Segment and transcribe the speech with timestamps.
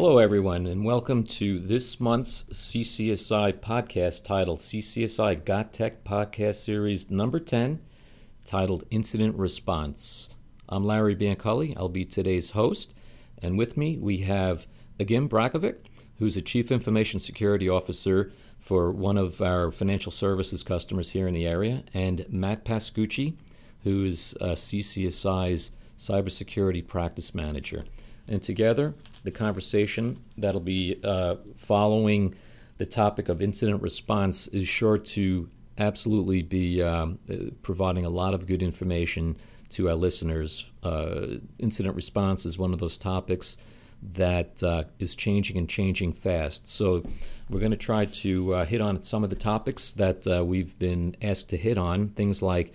[0.00, 7.10] Hello, everyone, and welcome to this month's CCSI podcast titled CCSI Got Tech Podcast Series
[7.10, 7.80] number 10,
[8.46, 10.30] titled Incident Response.
[10.68, 11.76] I'm Larry Bianculli.
[11.76, 12.94] I'll be today's host,
[13.42, 14.68] and with me we have
[15.00, 15.78] Agim Brakovic,
[16.20, 21.34] who's a Chief Information Security Officer for one of our financial services customers here in
[21.34, 23.34] the area, and Matt Pascucci,
[23.82, 27.84] who is uh, CCSI's Cybersecurity Practice Manager.
[28.28, 32.34] And together, the conversation that'll be uh, following
[32.78, 38.34] the topic of incident response is sure to absolutely be um, uh, providing a lot
[38.34, 39.36] of good information
[39.70, 40.70] to our listeners.
[40.82, 43.56] Uh, incident response is one of those topics
[44.14, 46.68] that uh, is changing and changing fast.
[46.68, 47.02] So,
[47.50, 50.78] we're going to try to uh, hit on some of the topics that uh, we've
[50.78, 52.10] been asked to hit on.
[52.10, 52.74] Things like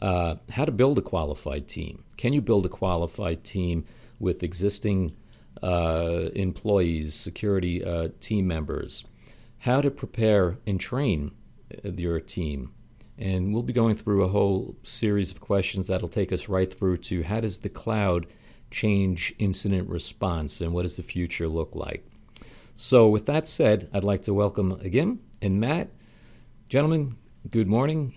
[0.00, 2.04] uh, how to build a qualified team.
[2.16, 3.84] Can you build a qualified team
[4.18, 5.14] with existing
[5.62, 9.04] uh, employees, security uh, team members,
[9.58, 11.32] how to prepare and train
[11.84, 12.72] uh, your team.
[13.18, 16.96] And we'll be going through a whole series of questions that'll take us right through
[16.98, 18.26] to how does the cloud
[18.70, 22.04] change incident response and what does the future look like.
[22.74, 25.90] So, with that said, I'd like to welcome Agim and Matt.
[26.68, 27.14] Gentlemen,
[27.50, 28.14] good morning.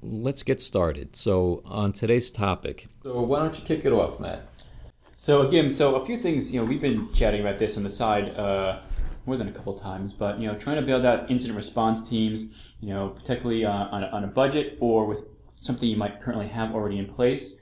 [0.00, 1.16] Let's get started.
[1.16, 4.46] So, on today's topic, so why don't you kick it off, Matt?
[5.20, 6.52] So again, so a few things.
[6.52, 8.78] You know, we've been chatting about this on the side uh,
[9.26, 12.72] more than a couple times, but you know, trying to build out incident response teams.
[12.80, 15.24] You know, particularly uh, on, a, on a budget or with
[15.56, 17.56] something you might currently have already in place.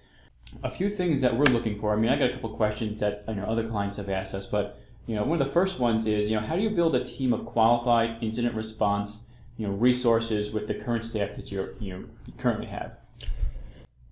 [0.65, 1.95] A few things that we're looking for.
[1.95, 4.45] I mean, I got a couple questions that you know other clients have asked us,
[4.45, 6.95] but you know, one of the first ones is you know, how do you build
[6.95, 9.21] a team of qualified incident response
[9.57, 12.99] you know resources with the current staff that you're you know you currently have?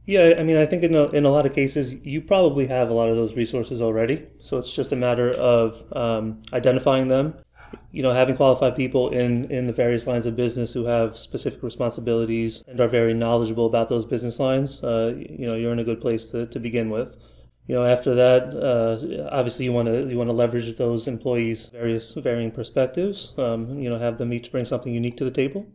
[0.07, 2.91] Yeah, I mean, I think in a, in a lot of cases, you probably have
[2.91, 4.27] a lot of those resources already.
[4.41, 7.35] So it's just a matter of um, identifying them,
[7.91, 11.63] you know, having qualified people in, in the various lines of business who have specific
[11.63, 14.85] responsibilities and are very knowledgeable about those business lines.
[14.85, 17.17] Uh, you know, you're in a good place to, to begin with.
[17.67, 21.71] You know, after that, uh, obviously you want to you want to leverage those employees'
[21.71, 23.33] various varying perspectives.
[23.39, 25.67] Um, you know, have them each bring something unique to the table,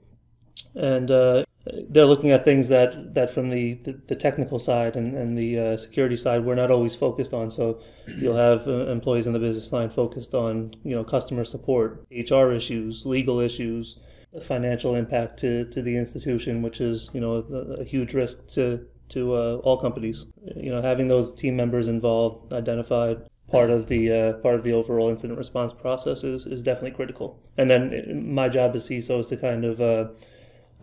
[0.76, 5.16] and uh, they're looking at things that, that from the, the, the technical side and,
[5.16, 7.52] and the uh, security side we're not always focused on.
[7.52, 7.80] So
[8.18, 12.52] you'll have uh, employees in the business line focused on you know customer support, HR
[12.52, 13.98] issues, legal issues,
[14.34, 18.48] the financial impact to, to the institution, which is you know a, a huge risk
[18.50, 20.28] to to uh, all companies.
[20.56, 24.74] You know having those team members involved, identified, part of the uh, part of the
[24.74, 27.40] overall incident response process is, is definitely critical.
[27.58, 29.82] And then uh, my job as CISO is to kind of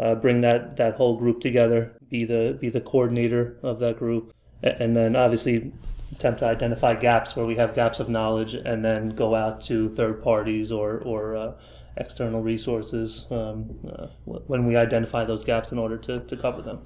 [0.01, 4.34] uh, bring that that whole group together, be the be the coordinator of that group,
[4.62, 5.73] and then obviously
[6.12, 9.89] attempt to identify gaps where we have gaps of knowledge, and then go out to
[9.91, 11.53] third parties or or uh,
[11.97, 16.81] external resources um, uh, when we identify those gaps in order to, to cover them.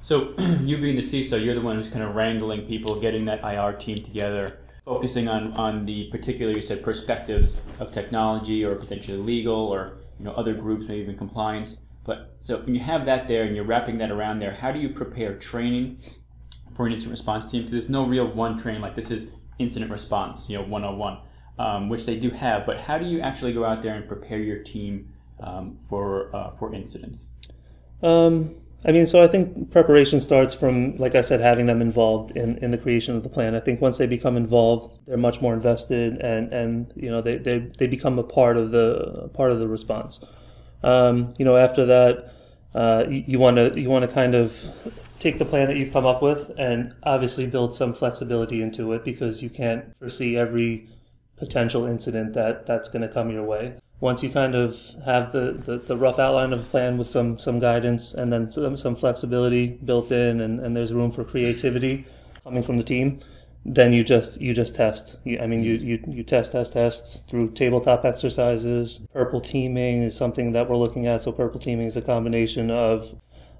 [0.00, 3.42] So you being the CISO, you're the one who's kind of wrangling people, getting that
[3.42, 9.16] IR team together, focusing on, on the particular, you said, perspectives of technology or potentially
[9.16, 11.78] legal or you know other groups, maybe even compliance.
[12.04, 14.78] But so when you have that there and you're wrapping that around there, how do
[14.78, 15.98] you prepare training
[16.74, 17.62] for an incident response team?
[17.62, 19.26] Because there's no real one training like this is
[19.58, 21.18] incident response, you know, 101,
[21.58, 22.66] um, which they do have.
[22.66, 26.50] But how do you actually go out there and prepare your team um, for uh,
[26.52, 27.28] for incidents?
[28.02, 28.54] Um,
[28.86, 32.58] I mean, so I think preparation starts from, like I said, having them involved in,
[32.58, 33.54] in the creation of the plan.
[33.54, 37.38] I think once they become involved, they're much more invested, and, and you know they,
[37.38, 40.20] they, they become a part of the part of the response.
[40.84, 42.34] Um, you know, after that,
[42.74, 44.54] uh, you want to you want to kind of
[45.18, 49.04] take the plan that you've come up with and obviously build some flexibility into it
[49.04, 50.86] because you can't foresee every
[51.36, 53.74] potential incident that that's going to come your way.
[54.00, 57.38] Once you kind of have the, the, the, rough outline of the plan with some
[57.38, 62.04] some guidance and then some, some flexibility built in and, and there's room for creativity
[62.42, 63.18] coming from the team,
[63.64, 65.16] then you just you just test.
[65.24, 69.06] You, I mean, you, you you test test test through tabletop exercises.
[69.12, 71.22] Purple teaming is something that we're looking at.
[71.22, 73.14] So purple teaming is a combination of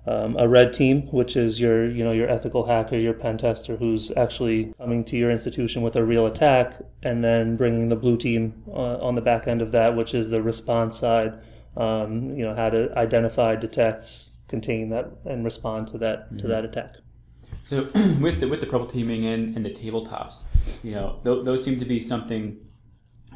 [0.07, 3.77] um, a red team, which is your you know your ethical hacker, your pen tester,
[3.77, 8.19] who's actually coming to your institution with a real attack, and then bringing the blue
[8.19, 11.33] team uh, on the back end of that, which is the response side.
[11.79, 16.39] Um, you know how to identify, detect, contain that, and respond to that mm-hmm.
[16.39, 16.97] to that attack.
[17.69, 17.83] So
[18.21, 20.43] with the with the purple teaming and, and the tabletops,
[20.83, 22.59] you know, th- those seem to be something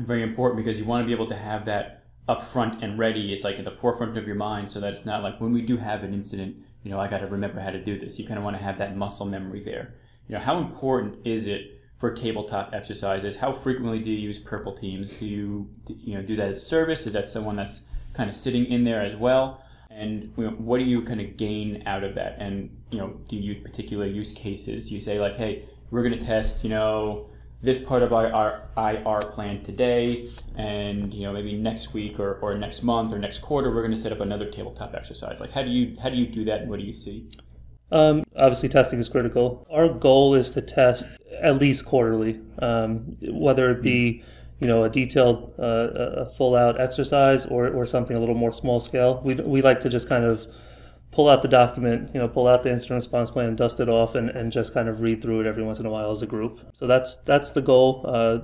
[0.01, 3.33] very important because you want to be able to have that up front and ready.
[3.33, 5.63] It's like at the forefront of your mind, so that it's not like when we
[5.63, 8.19] do have an incident, you know, I got to remember how to do this.
[8.19, 9.95] You kind of want to have that muscle memory there.
[10.29, 13.35] You know, how important is it for tabletop exercises?
[13.37, 15.19] How frequently do you use purple teams?
[15.19, 17.07] Do you you know do that as a service?
[17.07, 17.83] Is that someone that's
[18.15, 19.63] kind of sitting in there as well?
[19.99, 22.37] And you know, what do you kind of gain out of that?
[22.39, 24.91] And you know, do you use particular use cases?
[24.91, 27.29] You say like, hey, we're going to test you know
[27.61, 32.35] this part of our, our IR plan today, and you know maybe next week or,
[32.35, 35.41] or next month or next quarter we're going to set up another tabletop exercise.
[35.41, 37.29] Like how do you how do you do that, and what do you see?
[37.91, 39.67] Um, obviously, testing is critical.
[39.71, 41.09] Our goal is to test
[41.41, 44.23] at least quarterly, um, whether it be
[44.61, 48.53] you know a detailed, uh, a full out exercise or, or something a little more
[48.53, 49.21] small scale.
[49.25, 50.47] We we like to just kind of
[51.11, 54.15] pull out the document, you know, pull out the incident response plan, dust it off,
[54.15, 56.27] and, and just kind of read through it every once in a while as a
[56.27, 56.61] group.
[56.73, 58.05] So that's that's the goal.
[58.07, 58.39] Uh,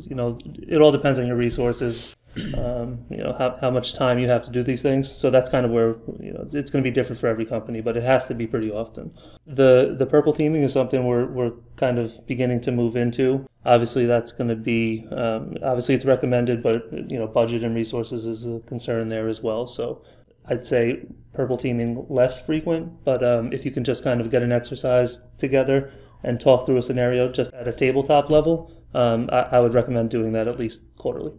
[0.00, 2.14] you know, it all depends on your resources.
[2.56, 5.10] Um, you know how, how much time you have to do these things.
[5.10, 7.80] So that's kind of where you know it's going to be different for every company,
[7.80, 9.12] but it has to be pretty often.
[9.46, 13.46] The the purple teaming is something we're we're kind of beginning to move into.
[13.68, 18.24] Obviously, that's going to be um, obviously it's recommended, but you know budget and resources
[18.24, 19.66] is a concern there as well.
[19.66, 20.02] So
[20.46, 21.04] I'd say
[21.34, 25.20] purple teaming less frequent, but um, if you can just kind of get an exercise
[25.36, 25.92] together
[26.24, 30.08] and talk through a scenario just at a tabletop level, um, I, I, would recommend
[30.08, 31.34] doing that at least quarterly.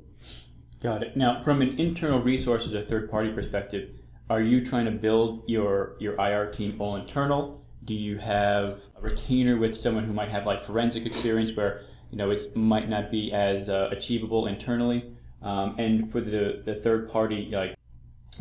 [0.81, 1.17] Got it.
[1.17, 3.89] Now, from an internal resources or third party perspective,
[4.29, 7.65] are you trying to build your your IR team all internal?
[7.85, 11.81] Do you have a retainer with someone who might have like forensic experience where
[12.11, 15.11] you know it might not be as uh, achievable internally?
[15.41, 17.75] Um, and for the the third party like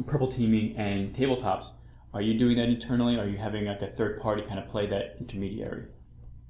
[0.06, 1.73] purple teaming and tabletops,
[2.15, 3.19] are you doing that internally?
[3.19, 5.87] Are you having like a third party kind of play that intermediary?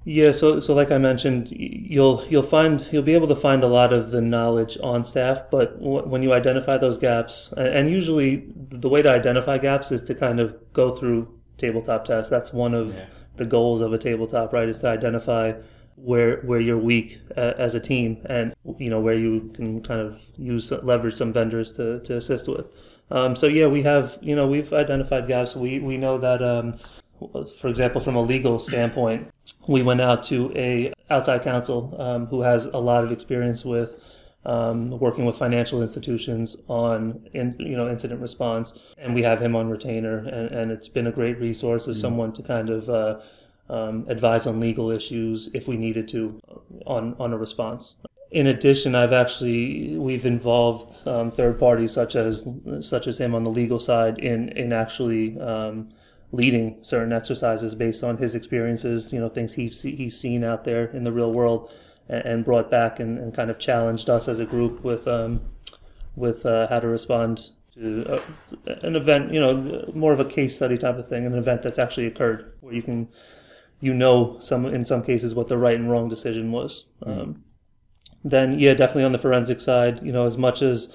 [0.04, 3.66] Yeah, so so like I mentioned, you'll you'll find you'll be able to find a
[3.66, 8.46] lot of the knowledge on staff, but w- when you identify those gaps, and usually
[8.56, 11.28] the way to identify gaps is to kind of go through
[11.58, 12.30] tabletop tests.
[12.30, 13.06] That's one of yeah.
[13.36, 14.68] the goals of a tabletop, right?
[14.68, 15.52] Is to identify
[16.02, 20.00] where where you're weak uh, as a team, and you know where you can kind
[20.00, 22.66] of use leverage some vendors to to assist with.
[23.10, 25.56] Um, so yeah, we have you know we've identified gaps.
[25.56, 26.42] We we know that.
[26.42, 26.74] Um,
[27.58, 29.28] for example, from a legal standpoint,
[29.66, 33.96] we went out to a outside counsel um, who has a lot of experience with
[34.44, 39.56] um, working with financial institutions on in, you know incident response, and we have him
[39.56, 42.02] on retainer, and, and it's been a great resource as mm-hmm.
[42.02, 43.20] someone to kind of uh,
[43.70, 46.40] um, advise on legal issues if we needed to
[46.86, 47.96] on on a response.
[48.30, 52.46] In addition, I've actually we've involved um, third parties such as
[52.80, 55.90] such as him on the legal side in in actually um,
[56.32, 60.86] leading certain exercises based on his experiences, you know, things he's he's seen out there
[60.86, 61.70] in the real world,
[62.08, 65.40] and, brought back and, and, kind of challenged us as a group with um,
[66.16, 68.20] with uh, how to respond to uh,
[68.82, 71.78] an event, you know, more of a case study type of thing, an event that's
[71.78, 73.08] actually occurred where you can
[73.80, 76.86] you know some in some cases what the right and wrong decision was.
[77.04, 77.40] Mm-hmm
[78.24, 80.92] then yeah, definitely on the forensic side, you know, as much as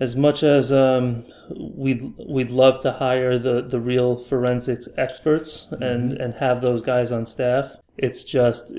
[0.00, 5.82] as much as um, we'd we'd love to hire the the real forensics experts mm-hmm.
[5.82, 8.72] and and have those guys on staff, it's just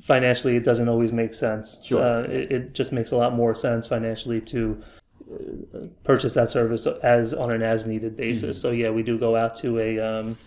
[0.00, 1.78] financially it doesn't always make sense.
[1.82, 4.80] Sure, uh, it, it, just makes a lot more sense financially to
[5.74, 8.58] uh, purchase that service as on an as needed basis.
[8.58, 8.68] Mm-hmm.
[8.68, 10.38] So yeah, we do go out to a um,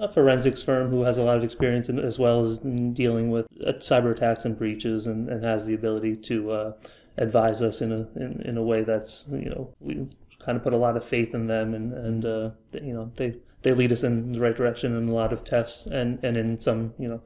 [0.00, 3.46] a forensics firm who has a lot of experience in, as well as dealing with
[3.66, 6.72] uh, cyber attacks and breaches and, and has the ability to uh,
[7.16, 10.06] advise us in a in, in, a way that's you know we
[10.44, 13.34] kind of put a lot of faith in them and and uh, you know they
[13.62, 16.60] they lead us in the right direction in a lot of tests and and in
[16.60, 17.20] some you know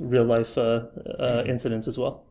[0.00, 0.84] real life uh,
[1.18, 2.24] uh, incidents as well.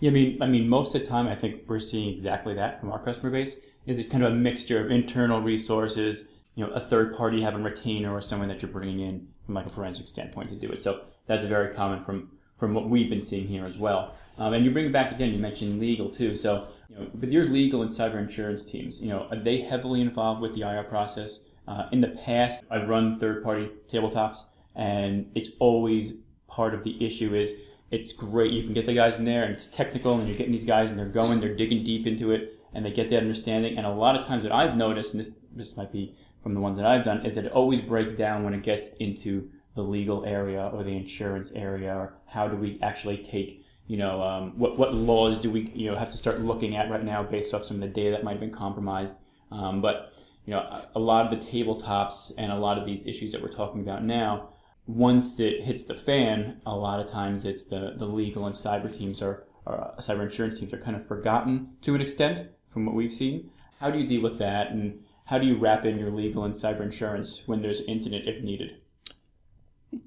[0.00, 2.78] Yeah, I mean, I mean, most of the time, I think we're seeing exactly that
[2.78, 3.56] from our customer base.
[3.86, 6.24] Is it's kind of a mixture of internal resources
[6.58, 9.66] you know a third party having retainer or someone that you're bringing in from like
[9.66, 10.82] a forensic standpoint to do it.
[10.82, 14.16] So that's very common from from what we've been seeing here as well.
[14.38, 15.32] Um, and you bring it back again.
[15.32, 16.34] You mentioned legal too.
[16.34, 20.00] So you know, with your legal and cyber insurance teams, you know, are they heavily
[20.00, 21.38] involved with the IR process?
[21.68, 24.38] Uh, in the past, I've run third party tabletops,
[24.74, 26.14] and it's always
[26.48, 27.52] part of the issue is
[27.92, 30.52] it's great you can get the guys in there and it's technical and you're getting
[30.52, 33.76] these guys and they're going they're digging deep into it and they get that understanding.
[33.76, 36.60] And a lot of times what i've noticed and this this might be from the
[36.60, 39.82] ones that I've done is that it always breaks down when it gets into the
[39.82, 44.56] legal area or the insurance area or how do we actually take you know um,
[44.56, 47.52] what what laws do we you know have to start looking at right now based
[47.52, 49.16] off some of the data that might have been compromised.
[49.50, 50.12] Um, but
[50.46, 53.58] you know a lot of the tabletops and a lot of these issues that we're
[53.62, 54.50] talking about now
[54.86, 58.90] once it hits the fan a lot of times it's the the legal and cyber
[58.94, 62.86] teams are or uh, cyber insurance teams are kind of forgotten to an extent from
[62.86, 65.98] what we've seen how do you deal with that and how do you wrap in
[65.98, 68.76] your legal and cyber insurance when there's incident if needed?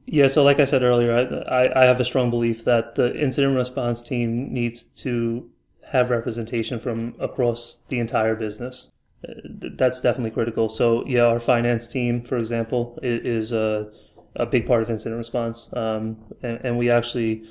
[0.06, 3.56] Yeah, so like I said earlier, I, I have a strong belief that the incident
[3.56, 5.50] response team needs to
[5.92, 8.92] have representation from across the entire business.
[9.28, 9.34] Uh,
[9.78, 10.70] that's definitely critical.
[10.70, 13.92] So, yeah, our finance team, for example, is a,
[14.36, 15.70] a big part of incident response.
[15.74, 17.44] Um, and, and, we actually,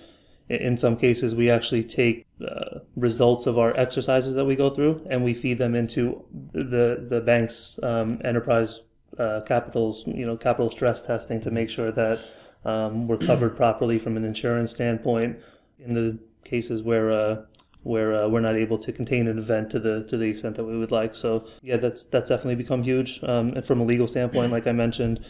[0.50, 5.06] in some cases, we actually take uh, results of our exercises that we go through
[5.08, 8.80] and we feed them into the, the bank's um, enterprise
[9.18, 12.18] uh, capitals, you know, capital stress testing to make sure that
[12.64, 15.38] um, we're covered properly from an insurance standpoint.
[15.78, 17.42] In the cases where uh,
[17.82, 20.64] where uh, we're not able to contain an event to the to the extent that
[20.64, 21.14] we would like.
[21.14, 23.20] So yeah, that's that's definitely become huge.
[23.22, 25.24] Um, and from a legal standpoint, like I mentioned,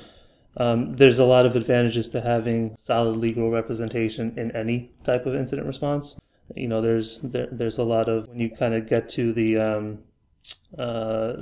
[0.57, 5.35] um, there's a lot of advantages to having solid legal representation in any type of
[5.35, 6.19] incident response.
[6.57, 9.57] You know, there's there, there's a lot of when you kind of get to the
[9.59, 9.99] um,
[10.77, 11.35] uh,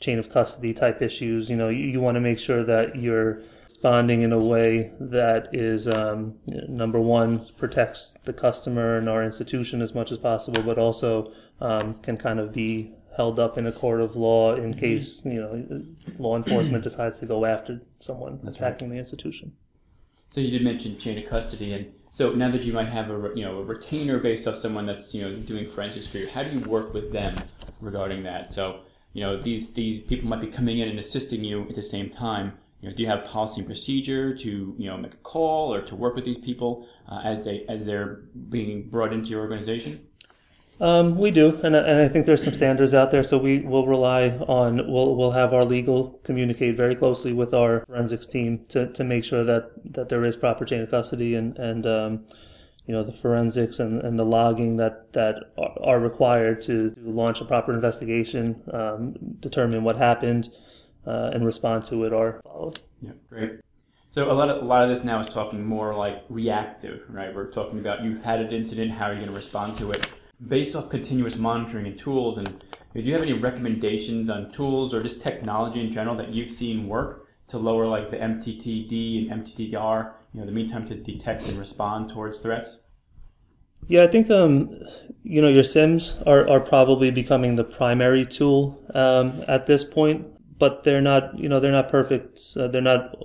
[0.00, 1.50] chain of custody type issues.
[1.50, 5.48] You know, you, you want to make sure that you're responding in a way that
[5.52, 10.78] is um, number one protects the customer and our institution as much as possible, but
[10.78, 14.80] also um, can kind of be held up in a court of law in mm-hmm.
[14.80, 15.84] case you know
[16.18, 18.94] law enforcement decides to go after someone That's attacking right.
[18.94, 19.52] the institution.
[20.30, 23.32] So you did mention chain of custody, and so now that you might have a
[23.34, 26.42] you know a retainer based off someone that's you know doing forensics for you, how
[26.42, 27.40] do you work with them
[27.80, 28.52] regarding that?
[28.52, 28.80] So
[29.12, 32.08] you know these these people might be coming in and assisting you at the same
[32.08, 35.72] time you know, do you have policy and procedure to you know make a call
[35.72, 39.40] or to work with these people uh, as they as they're being brought into your
[39.40, 40.04] organization?
[40.82, 43.22] Um, we do, and, and I think there's some standards out there.
[43.22, 47.84] So we will rely on we'll we'll have our legal communicate very closely with our
[47.86, 51.56] forensics team to, to make sure that, that there is proper chain of custody and
[51.56, 52.26] and um,
[52.86, 57.44] you know the forensics and, and the logging that that are required to launch a
[57.44, 60.50] proper investigation, um, determine what happened,
[61.06, 62.80] uh, and respond to it are followed.
[63.00, 63.60] Yeah, great.
[64.10, 67.32] So a lot of a lot of this now is talking more like reactive, right?
[67.32, 70.10] We're talking about you've had an incident, how are you going to respond to it?
[70.48, 75.02] Based off continuous monitoring and tools, and do you have any recommendations on tools or
[75.02, 80.12] just technology in general that you've seen work to lower like the MTTD and MTTR,
[80.32, 82.78] you know, the mean time to detect and respond towards threats?
[83.88, 84.80] Yeah, I think um,
[85.22, 90.26] you know your SIEMs are, are probably becoming the primary tool um, at this point
[90.62, 92.38] but they're not you know they're not perfect.
[92.56, 93.16] Uh, they're not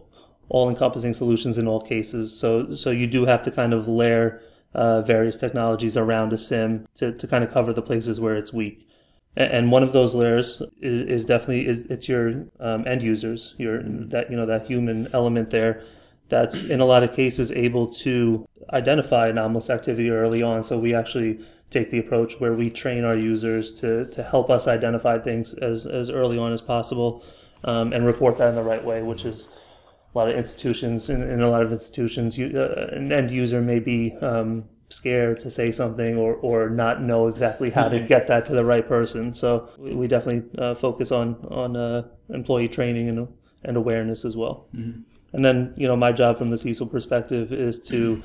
[0.50, 2.36] all encompassing solutions in all cases.
[2.36, 4.41] So so you do have to kind of layer
[4.74, 8.53] uh, various technologies around a SIEM to, to kind of cover the places where it's
[8.53, 8.88] weak.
[9.36, 13.83] And one of those layers is, is definitely is it's your um, end users, your
[13.83, 15.83] that you know that human element there,
[16.27, 20.63] that's in a lot of cases able to identify anomalous activity early on.
[20.63, 24.67] So we actually take the approach where we train our users to, to help us
[24.67, 27.24] identify things as, as early on as possible
[27.63, 29.50] um, and report that in the right way, which is
[30.14, 33.62] a lot of institutions, in, in a lot of institutions, you, uh, an end user
[33.62, 38.28] may be um, scared to say something or, or not know exactly how to get
[38.28, 39.34] that to the right person.
[39.34, 43.28] So we, we definitely uh, focus on, on uh, employee training and,
[43.64, 44.68] and awareness as well.
[44.74, 45.02] Mm-hmm.
[45.34, 48.24] And then, you know, my job from the CISO perspective is to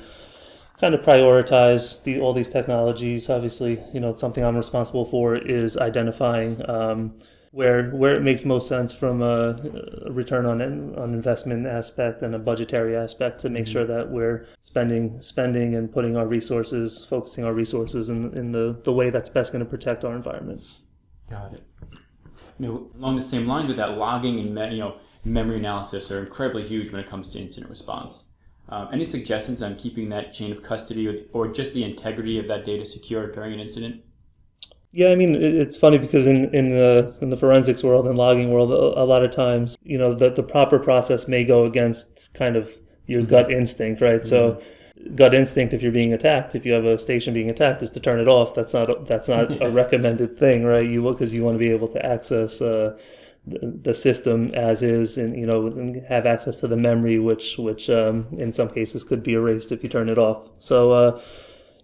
[0.79, 3.29] kind of prioritize the, all these technologies.
[3.29, 7.17] Obviously, you know, something I'm responsible for is identifying um,
[7.53, 9.55] where where it makes most sense from a,
[10.07, 10.59] a, return on
[10.97, 13.71] on investment aspect and a budgetary aspect to make mm-hmm.
[13.71, 18.81] sure that we're spending spending and putting our resources, focusing our resources in, in the,
[18.85, 20.63] the way that's best going to protect our environment.
[21.29, 21.63] Got it.
[22.57, 26.09] You know, along the same lines with that, logging and me, you know memory analysis
[26.09, 28.25] are incredibly huge when it comes to incident response.
[28.69, 32.47] Um, any suggestions on keeping that chain of custody or, or just the integrity of
[32.47, 34.01] that data secure during an incident?
[34.95, 38.51] Yeah, I mean it's funny because in in the in the forensics world and logging
[38.51, 42.55] world, a, lot of times you know the the proper process may go against kind
[42.55, 43.31] of your mm-hmm.
[43.31, 44.21] gut instinct, right?
[44.21, 44.29] Mm-hmm.
[44.29, 44.61] So
[45.15, 47.99] gut instinct if you're being attacked if you have a station being attacked is to
[47.99, 51.55] turn it off that's not that's not a recommended thing right you because you want
[51.55, 52.97] to be able to access uh,
[53.45, 58.27] the system as is and you know have access to the memory which which um,
[58.37, 61.21] in some cases could be erased if you turn it off so uh,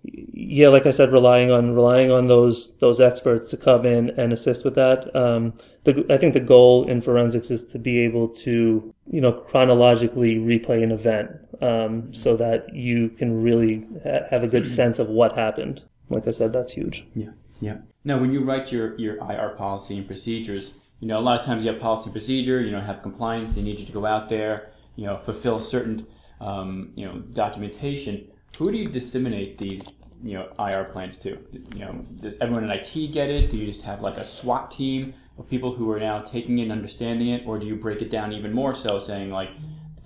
[0.03, 4.31] yeah like i said relying on relying on those those experts to come in and
[4.31, 5.13] assist with that.
[5.15, 5.53] Um,
[5.83, 10.35] the, i think the goal in forensics is to be able to you know chronologically
[10.35, 15.09] replay an event um, so that you can really ha- have a good sense of
[15.09, 15.83] what happened.
[16.09, 17.05] Like i said that's huge.
[17.13, 17.77] Yeah yeah.
[18.05, 21.45] Now when you write your your ir policy and procedures you know, a lot of
[21.45, 24.05] times you have policy and procedure, you know, have compliance, they need you to go
[24.05, 26.05] out there, you know, fulfill certain,
[26.41, 28.27] um, you know, documentation.
[28.57, 29.83] Who do you disseminate these,
[30.23, 31.37] you know, IR plans to?
[31.75, 33.49] You know, does everyone in IT get it?
[33.51, 36.71] Do you just have like a SWAT team of people who are now taking and
[36.71, 37.43] understanding it?
[37.45, 39.49] Or do you break it down even more so saying like,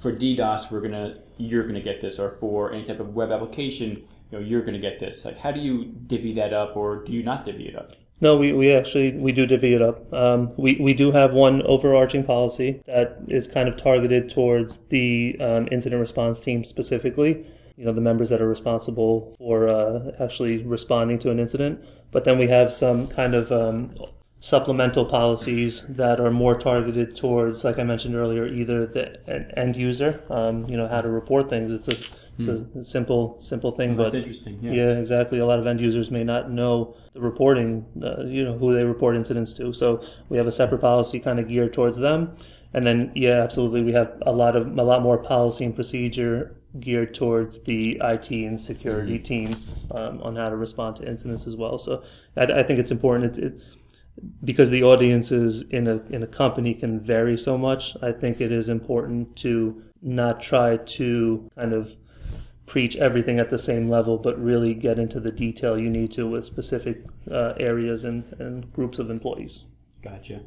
[0.04, 4.04] for DDoS, we're gonna you're gonna get this, or for any type of web application,
[4.30, 5.24] you know, you're gonna get this.
[5.24, 7.92] Like, how do you divvy that up, or do you not divvy it up?
[8.20, 10.14] No, we, we actually we do divvy it up.
[10.14, 15.38] Um, we we do have one overarching policy that is kind of targeted towards the
[15.40, 17.46] um, incident response team specifically.
[17.77, 21.84] You know, the members that are responsible for uh, actually responding to an incident.
[22.12, 23.96] But then we have some kind of um,
[24.39, 30.22] supplemental policies that are more targeted towards, like I mentioned earlier, either the end user.
[30.30, 31.72] Um, you know, how to report things.
[31.72, 34.60] It's a it's a simple simple thing, That's but interesting.
[34.60, 34.72] Yeah.
[34.72, 35.39] yeah, exactly.
[35.39, 38.84] A lot of end users may not know the reporting, uh, you know, who they
[38.84, 39.72] report incidents to.
[39.72, 42.36] So we have a separate policy kind of geared towards them.
[42.74, 46.56] And then, yeah, absolutely, we have a lot of a lot more policy and procedure
[46.80, 49.56] geared towards the IT and security team
[49.92, 51.77] um, on how to respond to incidents as well.
[51.77, 52.03] So
[52.36, 53.38] I, I think it's important.
[53.38, 53.62] It, it,
[54.44, 58.51] because the audiences in a in a company can vary so much, I think it
[58.51, 61.96] is important to not try to kind of
[62.65, 66.27] preach everything at the same level, but really get into the detail you need to
[66.27, 69.65] with specific uh, areas and, and groups of employees.
[70.01, 70.42] Gotcha.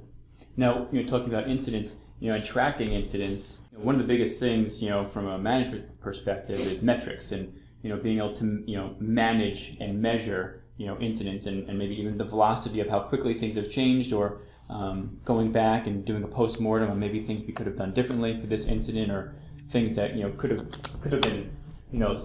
[0.56, 4.40] Now, you know, talking about incidents, you know, and tracking incidents, one of the biggest
[4.40, 7.52] things, you know, from a management perspective is metrics and,
[7.82, 11.78] you know, being able to, you know, manage and measure, you know, incidents and, and
[11.78, 16.04] maybe even the velocity of how quickly things have changed or um, going back and
[16.04, 19.34] doing a post-mortem on maybe things we could have done differently for this incident or
[19.68, 20.66] things that, you know, could have,
[21.00, 21.50] could have been
[21.92, 22.20] you know,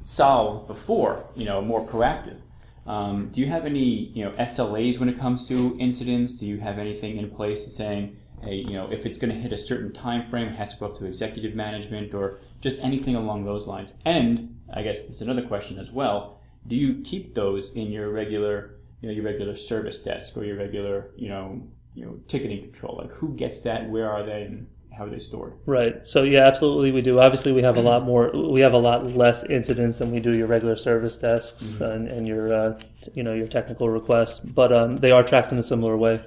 [0.00, 2.38] solved before, you know, more proactive.
[2.86, 6.36] Um, do you have any, you know, SLAs when it comes to incidents?
[6.36, 9.52] Do you have anything in place saying, hey, you know, if it's going to hit
[9.52, 13.16] a certain time frame, it has to go up to executive management or just anything
[13.16, 13.94] along those lines?
[14.04, 16.40] And I guess this is another question as well.
[16.66, 20.56] Do you keep those in your regular, you know, your regular service desk or your
[20.56, 21.62] regular, you know,
[21.94, 22.96] you know, ticketing control?
[22.98, 23.88] Like who gets that?
[23.88, 24.44] Where are they?
[24.44, 25.54] And how are they stored?
[25.66, 26.06] Right.
[26.06, 27.18] So yeah, absolutely, we do.
[27.18, 28.30] Obviously, we have a lot more.
[28.30, 31.84] We have a lot less incidents than we do your regular service desks mm-hmm.
[31.84, 32.80] and, and, your, uh,
[33.14, 34.38] you know, your technical requests.
[34.38, 36.20] But um, they are tracked in a similar way.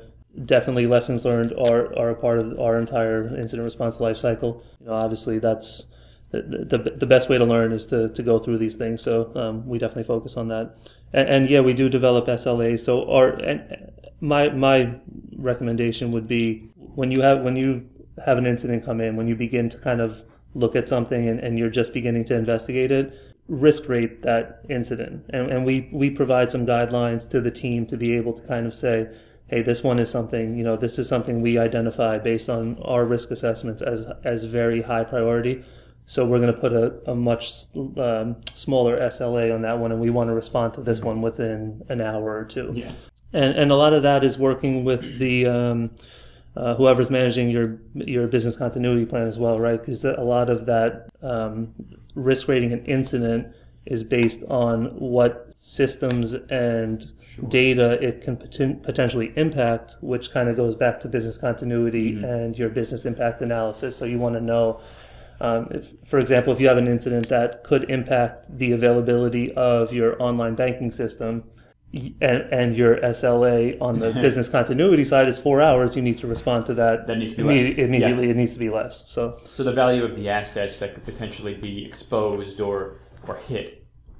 [0.45, 4.63] Definitely, lessons learned are, are a part of our entire incident response lifecycle.
[4.79, 5.87] You know, obviously, that's
[6.31, 9.01] the, the, the best way to learn is to, to go through these things.
[9.01, 10.75] So um, we definitely focus on that.
[11.13, 12.83] And, and, yeah, we do develop SLAs.
[12.83, 13.39] So our
[14.19, 14.95] my my
[15.35, 17.87] recommendation would be when you have when you
[18.25, 20.23] have an incident come in, when you begin to kind of
[20.53, 23.13] look at something and, and you're just beginning to investigate it,
[23.47, 25.25] risk rate that incident.
[25.29, 28.65] And, and we, we provide some guidelines to the team to be able to kind
[28.65, 29.07] of say,
[29.47, 33.05] hey, this one is something, you know, this is something we identify based on our
[33.05, 35.63] risk assessments as, as very high priority.
[36.05, 37.65] So we're going to put a, a much
[37.97, 41.83] um, smaller SLA on that one, and we want to respond to this one within
[41.89, 42.71] an hour or two.
[42.73, 42.93] Yeah.
[43.33, 45.91] And, and a lot of that is working with the um,
[46.55, 49.79] uh, whoever's managing your your business continuity plan as well, right?
[49.79, 51.73] Because a lot of that um,
[52.15, 53.53] risk rating an incident
[53.87, 57.45] is based on what systems and sure.
[57.49, 62.25] data it can pot- potentially impact, which kind of goes back to business continuity mm-hmm.
[62.25, 63.95] and your business impact analysis.
[63.95, 64.79] So you want to know.
[65.39, 69.93] Um, if, for example, if you have an incident that could impact the availability of
[69.93, 71.43] your online banking system,
[71.93, 76.27] and, and your SLA on the business continuity side is four hours, you need to
[76.27, 77.07] respond to that.
[77.07, 77.83] That needs to be immediately.
[77.83, 77.87] less.
[77.87, 78.31] Immediately, yeah.
[78.31, 79.03] it needs to be less.
[79.07, 82.97] So, so the value of the assets that could potentially be exposed or
[83.27, 83.76] or hit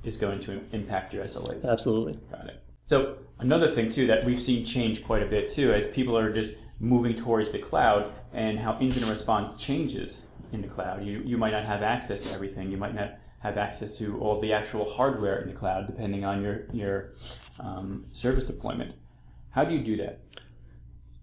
[0.08, 1.66] is going to impact your SLAs.
[1.66, 2.18] Absolutely.
[2.32, 2.64] Got it.
[2.84, 6.32] So another thing too that we've seen change quite a bit too, as people are
[6.34, 11.04] just moving towards the cloud and how incident response changes in the cloud.
[11.04, 12.72] You you might not have access to everything.
[12.72, 16.42] You might not have access to all the actual hardware in the cloud, depending on
[16.42, 17.14] your your
[17.60, 18.96] um, service deployment.
[19.50, 20.22] How do you do that?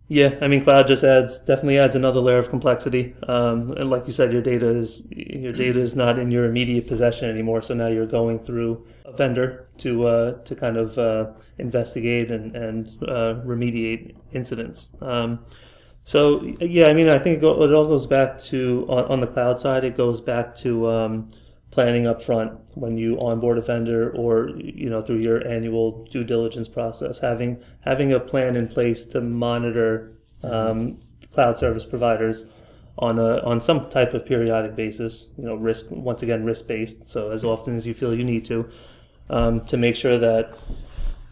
[0.07, 3.15] Yeah, I mean, cloud just adds definitely adds another layer of complexity.
[3.27, 6.87] Um, and like you said, your data is your data is not in your immediate
[6.87, 7.63] possession anymore.
[7.63, 12.55] So now you're going through a vendor to uh, to kind of uh, investigate and
[12.55, 14.91] and uh, remediate incidents.
[15.01, 15.45] Um,
[16.05, 19.21] so yeah, I mean, I think it, go, it all goes back to on, on,
[19.21, 19.85] the cloud side.
[19.85, 21.29] It goes back to um,
[21.75, 26.23] planning up front when you onboard a vendor or you know through your annual due
[26.23, 30.13] diligence process having having a plan in place to monitor
[30.45, 30.97] um,
[31.33, 32.45] cloud service providers
[32.99, 37.09] on a on some type of periodic basis you know risk once again risk based
[37.09, 38.65] so as often as you feel you need to
[39.29, 40.57] um, to make sure that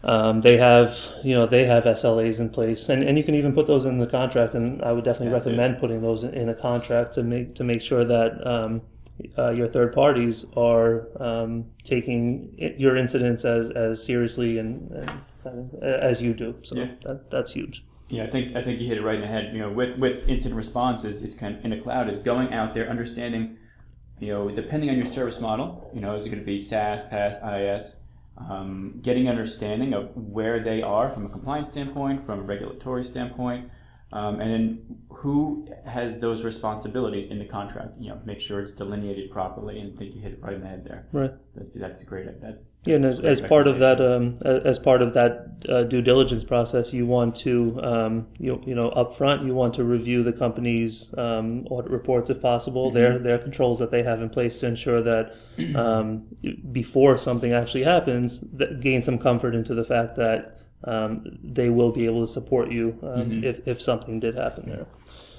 [0.03, 3.53] um, they have you know they have SLAs in place and, and you can even
[3.53, 5.79] put those in the contract and I would definitely That's recommend it.
[5.79, 8.81] putting those in, in, a contract to make to make sure that um,
[9.37, 15.11] uh, your third parties are um, taking your incidents as, as seriously and, and
[15.43, 16.55] kind of, as you do.
[16.63, 16.91] So yeah.
[17.03, 17.83] that, that's huge.
[18.09, 19.53] Yeah, I think I think you hit it right in the head.
[19.53, 22.53] You know, with with incident response is it's kind of in the cloud is going
[22.53, 23.57] out there, understanding,
[24.19, 27.03] you know, depending on your service model, you know, is it going to be SaaS,
[27.05, 27.95] PaaS, IaaS,
[28.37, 33.69] um, getting understanding of where they are from a compliance standpoint, from a regulatory standpoint,
[34.13, 37.95] um, and then who has those responsibilities in the contract?
[37.99, 39.79] You know, make sure it's delineated properly.
[39.79, 41.07] And I think you hit it right in the head there.
[41.11, 41.31] Right.
[41.55, 42.39] That's that's great.
[42.39, 42.97] That's yeah.
[42.97, 46.93] And as, as part of that, um, as part of that uh, due diligence process,
[46.93, 51.65] you want to, um, you you know, upfront, you want to review the company's um,
[51.71, 52.87] audit reports if possible.
[52.87, 52.97] Mm-hmm.
[52.97, 55.35] Their their controls that they have in place to ensure that
[55.75, 56.27] um,
[56.71, 61.91] before something actually happens, that gain some comfort into the fact that um, they will
[61.91, 63.43] be able to support you um, mm-hmm.
[63.43, 64.85] if, if something did happen there.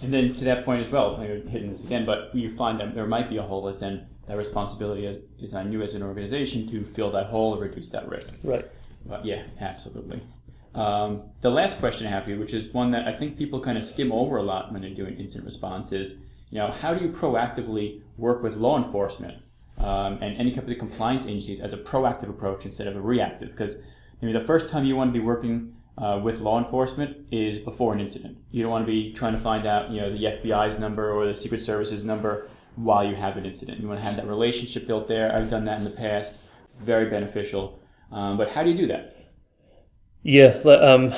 [0.02, 2.94] And then to that point as well, I'm hitting this again, but you find that
[2.94, 6.02] there might be a hole, as then that responsibility is, is on you as an
[6.02, 8.34] organization to fill that hole or reduce that risk.
[8.42, 8.64] Right.
[9.06, 10.20] But yeah, absolutely.
[10.74, 13.60] Um, the last question I have for you, which is one that I think people
[13.60, 16.16] kind of skim over a lot when they're doing incident response, is
[16.50, 19.38] you know how do you proactively work with law enforcement
[19.78, 23.00] um, and any kind of the compliance agencies as a proactive approach instead of a
[23.00, 23.50] reactive?
[23.50, 23.76] Because
[24.24, 27.92] maybe the first time you want to be working uh, with law enforcement is before
[27.92, 28.38] an incident.
[28.50, 31.26] You don't want to be trying to find out, you know, the FBI's number or
[31.26, 33.80] the Secret Service's number while you have an incident.
[33.80, 35.32] You want to have that relationship built there.
[35.34, 36.38] I've done that in the past.
[36.64, 37.78] It's very beneficial.
[38.10, 39.16] Um, but how do you do that?
[40.22, 41.14] Yeah, um,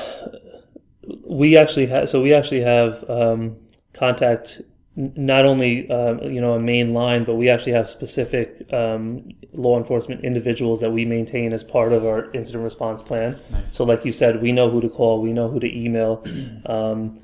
[1.24, 2.10] we actually have.
[2.10, 3.56] So we actually have um,
[3.92, 4.60] contact
[4.96, 9.78] not only um, you know a main line, but we actually have specific um, law
[9.78, 13.38] enforcement individuals that we maintain as part of our incident response plan.
[13.50, 13.74] Nice.
[13.74, 16.24] So, like you said, we know who to call, we know who to email,
[16.66, 17.20] um,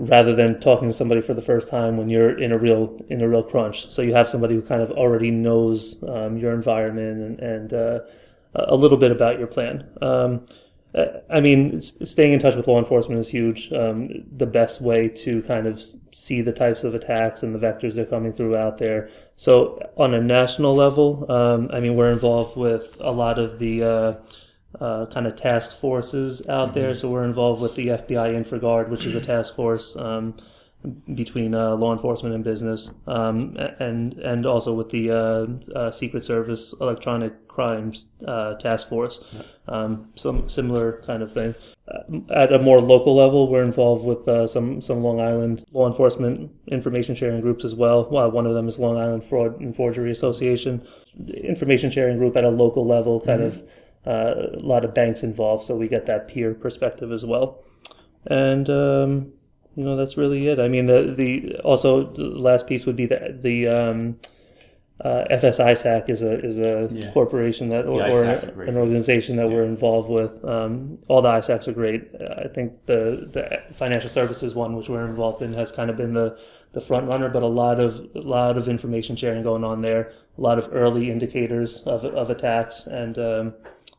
[0.00, 3.22] rather than talking to somebody for the first time when you're in a real in
[3.22, 3.88] a real crunch.
[3.92, 8.00] So you have somebody who kind of already knows um, your environment and, and uh,
[8.54, 9.86] a little bit about your plan.
[10.94, 13.72] I mean, staying in touch with law enforcement is huge.
[13.72, 17.94] Um, the best way to kind of see the types of attacks and the vectors
[17.94, 19.08] that are coming through out there.
[19.36, 23.82] So, on a national level, um, I mean, we're involved with a lot of the
[23.82, 24.14] uh,
[24.80, 26.80] uh, kind of task forces out mm-hmm.
[26.80, 26.94] there.
[26.94, 29.96] So, we're involved with the FBI InfraGard, which is a task force.
[29.96, 30.36] Um,
[31.14, 35.46] between uh, law enforcement and business, um, and and also with the uh,
[35.78, 39.24] uh, Secret Service Electronic Crimes uh, Task Force,
[39.68, 41.54] um, some similar kind of thing.
[41.86, 45.86] Uh, at a more local level, we're involved with uh, some some Long Island law
[45.86, 48.08] enforcement information sharing groups as well.
[48.10, 48.30] well.
[48.30, 50.86] One of them is Long Island Fraud and Forgery Association,
[51.44, 53.58] information sharing group at a local level, kind mm-hmm.
[53.58, 53.68] of.
[54.04, 57.62] a lot of banks involved, so we get that peer perspective as well.
[58.26, 59.32] And um,
[59.76, 60.58] you know that's really it.
[60.58, 64.18] I mean, the the also the last piece would be the the um,
[65.00, 67.10] uh, FS-ISAC is a is a yeah.
[67.12, 69.54] corporation that or, or an organization that yeah.
[69.54, 70.44] we're involved with.
[70.44, 72.08] Um, all the ISACs are great.
[72.38, 76.14] I think the the financial services one, which we're involved in, has kind of been
[76.14, 76.38] the
[76.72, 80.12] the front runner, but a lot of a lot of information sharing going on there.
[80.38, 83.18] A lot of early indicators of of attacks and.
[83.18, 83.54] Um,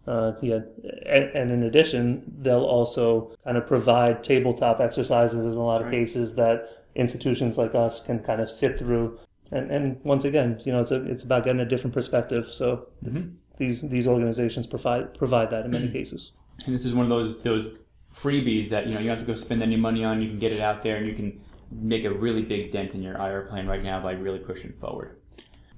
[0.05, 0.59] uh, yeah,
[1.05, 5.89] and, and, in addition, they'll also kind of provide tabletop exercises in a lot of
[5.89, 9.17] cases that institutions like us can kind of sit through.
[9.51, 12.47] And, and once again, you know, it's a, it's about getting a different perspective.
[12.51, 13.29] So mm-hmm.
[13.57, 16.33] these these organizations provide provide that in many cases.
[16.65, 17.69] And this is one of those those
[18.13, 20.21] freebies that you know you don't have to go spend any money on.
[20.21, 21.39] You can get it out there, and you can
[21.71, 25.17] make a really big dent in your IR plan right now by really pushing forward.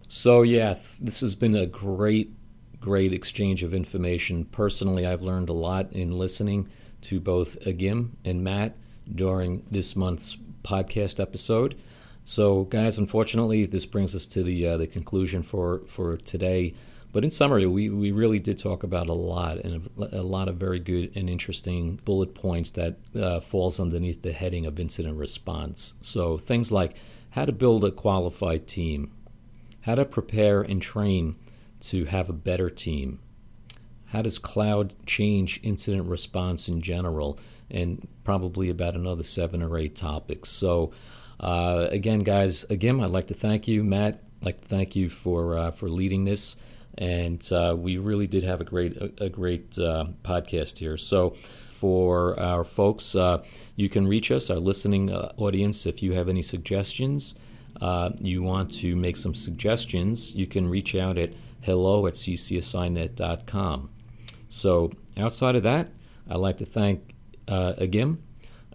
[0.08, 2.32] So yeah, this has been a great
[2.86, 4.46] great exchange of information.
[4.46, 6.70] Personally, I've learned a lot in listening
[7.02, 8.76] to both Agim and Matt
[9.16, 11.76] during this month's podcast episode.
[12.26, 16.76] So, guys, unfortunately, this brings us to the uh, the conclusion for for today.
[17.12, 20.58] But in summary, we, we really did talk about a lot and a, lot of
[20.58, 25.94] very good and interesting bullet points that uh, falls underneath the heading of incident response.
[26.02, 26.98] So things like
[27.30, 29.14] how to build a qualified team,
[29.84, 31.38] how to prepare and train
[31.82, 33.20] to have a better team?
[34.08, 37.40] How does cloud change incident response in general?
[37.70, 40.50] And probably about another seven or eight topics.
[40.50, 40.92] So,
[41.40, 44.22] uh, again, guys, again, I'd like to thank you, Matt.
[44.42, 46.56] I'd like to thank you for uh, for leading this,
[46.98, 50.98] and uh, we really did have a great a, a great uh, podcast here.
[50.98, 51.32] So,
[51.70, 53.44] for our folks, uh,
[53.76, 57.36] you can reach us, our listening uh, audience, if you have any suggestions.
[58.22, 63.90] You want to make some suggestions, you can reach out at hello at ccsinet.com.
[64.50, 65.90] So, outside of that,
[66.30, 67.14] I'd like to thank
[67.48, 68.20] uh, Agim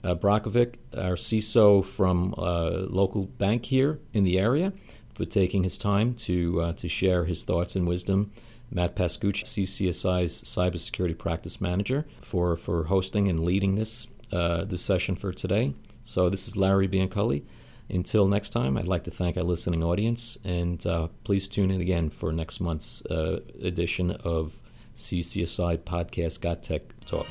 [0.03, 4.73] uh, Brakovic, our CISO from uh, local bank here in the area,
[5.15, 8.33] for taking his time to, uh, to share his thoughts and wisdom.
[8.71, 15.17] Matt Pascucci, CCSI's Cybersecurity Practice Manager, for, for hosting and leading this uh, the session
[15.17, 15.75] for today.
[16.05, 17.43] So this is Larry Bianculli.
[17.91, 21.81] Until next time, I'd like to thank our listening audience, and uh, please tune in
[21.81, 24.61] again for next month's uh, edition of
[24.95, 27.27] CCSI Podcast Got Tech Talk.